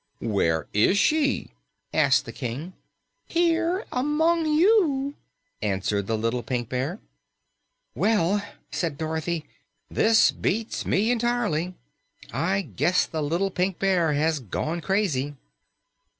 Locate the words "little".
6.17-6.41, 13.21-13.51